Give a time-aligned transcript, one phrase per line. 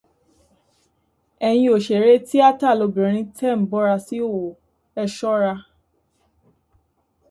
[1.49, 4.49] Ẹ̀yin òṣèré tíátà lóbìnrin tẹ́ ǹ bọ́ra sí ìhòhò,
[5.01, 5.53] ẹ sọ́ra.